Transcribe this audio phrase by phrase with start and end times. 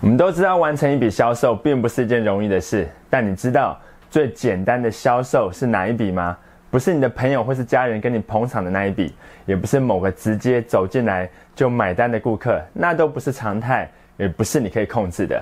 [0.00, 2.86] 我们都知道，完成一笔销售并不是一件容易的事。
[3.08, 6.36] 但你知道最简单的销售是哪一笔吗？
[6.70, 9.14] 不是你的朋友或是家人跟你捧场的那一笔，
[9.46, 15.40] 也不是某个直接走进来就买单的顾客，那都不是常态，也不是你可以控制的。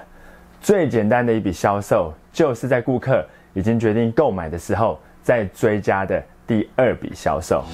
[0.60, 7.64] 最简单的一笔销售，就是在顾客已经决定购买的时候，再追加的第二笔销售。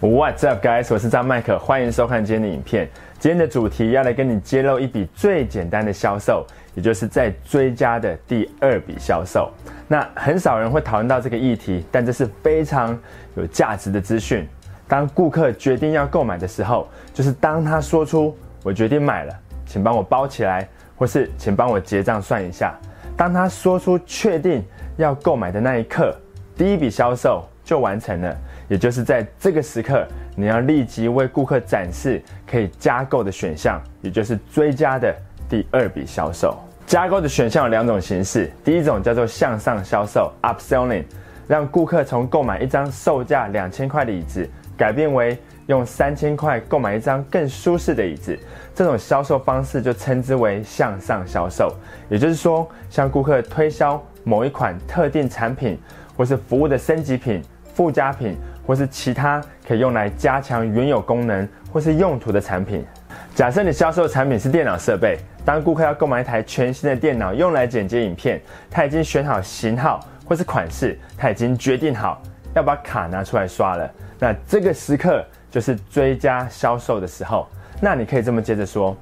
[0.00, 0.94] What's up, guys？
[0.94, 2.88] 我是张麦克，欢迎收看今天的影片。
[3.18, 9.50] 今天的主题要来跟你揭露一笔最简单的销售，也就是在追加的第二笔销售。
[9.88, 12.96] 那很少人会讨论到这个议题，但这是非常
[13.34, 14.48] 有价值的资讯。
[14.86, 19.34] 当顾客决定要购买的时候，就是当他说出“我决定买了，
[19.66, 22.72] 请帮我包起来”或是“请帮我结账算一下”，
[23.18, 24.64] 当他说出确定
[24.96, 26.16] 要购买的那一刻，
[26.56, 28.38] 第一笔销售就完成了。
[28.68, 35.14] 也就是在这个时刻，你要立即为顾客展示可以加购的选项，也就是追加的
[35.48, 36.56] 第二笔销售。
[36.86, 41.04] 加购的选项有两种形式，第一种叫做向上销售 （upselling），
[41.46, 48.38] 让顾客从购买一张售价两千块的椅子，改变为用三千块购买一张更舒适的椅子。
[48.74, 51.74] 这种销售方式就称之为向上销售。
[52.08, 55.78] 也就是说，向顾客推销某一款特定产品，
[56.16, 57.42] 或是服务的升级品、
[57.74, 58.36] 附加品。
[58.68, 62.84] 或是其他可以用来加强原有功能或是用途的产品。
[63.34, 68.38] 假设你销售的产品是电脑设备，当顾客要购买一台全新的电脑用来剪接影片，
[68.70, 72.20] 他已经选好型号或是款式，他已经决定好
[72.52, 73.90] 要把卡拿出来刷了。
[74.18, 77.48] 那这个时刻就是追加销售的时候。
[77.80, 78.94] 那你可以这么接着说：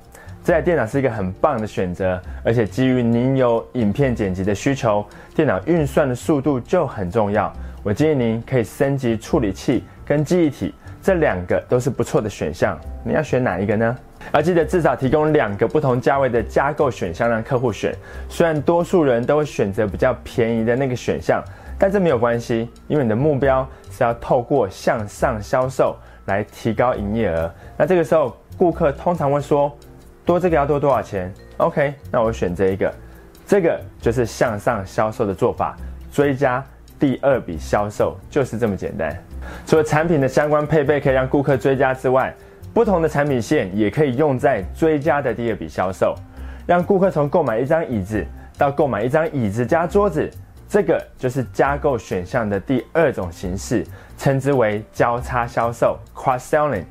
[0.47, 7.53] 这台电脑是一个很棒的选择，而且基于您有影片剪辑的需求，电脑运算的速度就很重要。
[7.83, 12.79] 我建议您可以升级处理器跟记忆体，这两个都是不错的选项。
[13.03, 13.99] 你要选哪一个呢？
[14.33, 17.93] 要记得至少提供两个不同价位的加购选项让客户选。
[18.29, 21.43] 虽然多数人都会选择比较便宜的那个选项，
[21.77, 25.97] 但这没有关系，因为你的目标是要透过向上销售
[26.27, 27.53] 来提高营业额。
[27.77, 29.77] 那这个时候，顾客通常会说
[30.27, 32.93] ：“多这个要多多少钱？”OK，那我选这一个。
[33.47, 35.75] 这个就是向上销售的做法，
[36.13, 36.63] 追加。
[36.99, 39.15] 第二笔销售就是这么简单。
[39.67, 42.35] 除了产品的相关配备可以让顾客追加之外，
[42.73, 46.17] 不同的产品线也可以用在追加的第二笔销售，
[46.67, 48.25] 让顾客从购买一张椅子
[48.57, 50.31] 到购买一张椅子加桌子，
[50.67, 56.85] 这个就是加购选项的第二种形式，称之为交叉销售 （cross selling）。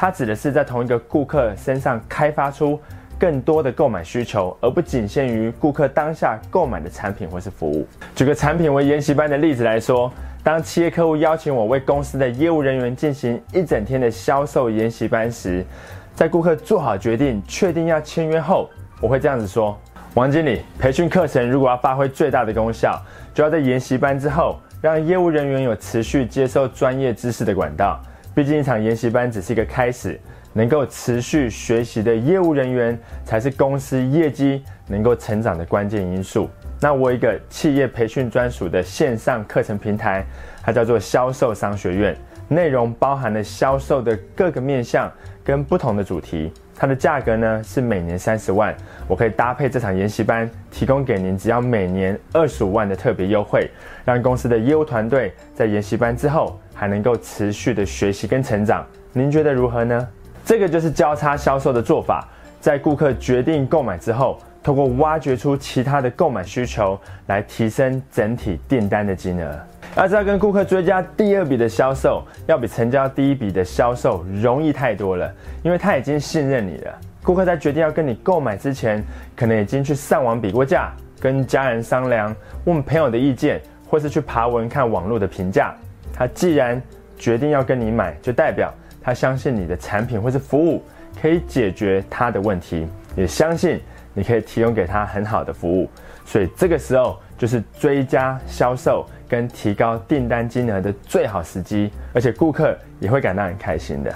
[0.00, 2.80] 它指的是在同一个顾客身上开发出。
[3.20, 7.84] 更多的购买需求，而不仅限于顾客当下购买的产品或是服务。
[8.14, 10.08] 举个产品为研习班的例子来说，
[10.44, 15.66] 当企业客户邀请我为公司的业务人员进行一整天的销售研习班时，
[16.14, 18.70] 在顾客做好决定、确定要签约后，
[19.00, 19.76] 我会这样子说：
[20.14, 23.02] 王经理，培训课程如果要发挥最大的功效，
[23.34, 28.00] 就要在研习班之后，让业务人员有持续接受专业知识的管道。
[28.34, 30.18] 毕竟一场研习班只是一个开始。
[30.54, 36.48] 能够持续学习的业务人员，才是公司业绩能够成长的关键因素。
[36.80, 40.24] 那我有一个企业培训专属的线上课程平台，
[40.62, 42.16] 它叫做销售商学院，
[42.48, 45.12] 内容包含了销售的各个面向
[45.44, 46.50] 跟不同的主题。
[46.80, 48.72] 它的价格呢是每年三十万，
[49.08, 53.68] 我可以搭配这场研习班，提供给您只要每年二十五万的特别优惠，
[54.04, 58.86] 让公司的业务团队在研习班之后还能够持续的学习跟成长。
[59.12, 60.08] 您觉得如何呢？
[60.44, 62.28] 这个就是交叉销售的做法，
[62.60, 69.58] 在顾客决定购买之后，通过挖掘出其他的购买需求，来提升整体订单的金额。
[69.96, 76.94] 要知道，跟顾客追加第二笔的销售，要比成交第一笔的销售容易太多了，因为他已经信任你了。
[77.22, 79.02] 顾客在决定要跟你购买之前，
[79.34, 82.36] 可能已经去上网比过价，跟家人商量，
[82.66, 85.74] 问朋友的意见，或是去爬文看网络的评价。
[86.12, 86.78] 他既然
[87.16, 88.70] 决定要跟你买，就代表。
[89.00, 90.84] 他相信你的产品或是服务
[91.22, 93.80] 可以解决他的问题，也相信
[94.18, 95.88] 你可以提供给他很好的服务，
[96.26, 104.12] 所以这个时候就是追加销售跟提高订单金额的最好时机，而且顾客也会感到很开心的。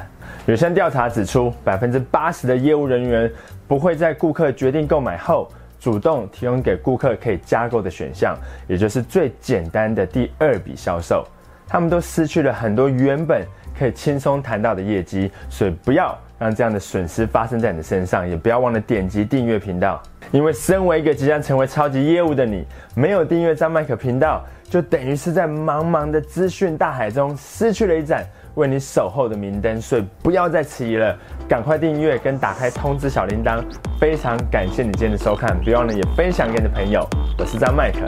[0.46, 3.30] 有项调查指出，百分之八十的业务人员
[3.68, 11.24] 不会在顾客决定购买后主动提供给顾客可以加购的选项，也就是最简单的第二笔销售，
[11.68, 13.46] 他们都失去了很多原本。
[13.74, 20.02] 可以轻松谈到的业绩，所以不要让这样的损失发生在你的身上，也不要忘了点击订阅频道。
[20.30, 28.24] 因为身为一个即将成为超级业务的你，没有订阅张麦克频道，就等于是在茫茫的资讯大海中失去了一盏
[28.54, 31.16] 为你守候的明灯，所以不要再迟疑了，
[31.48, 33.62] 赶快订阅跟打开通知小铃铛。
[34.00, 37.06] 非常感谢你今天的收看，别忘了也分享给你的朋友。
[37.38, 38.00] 我是张麦克，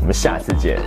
[0.00, 0.78] 我们下次见。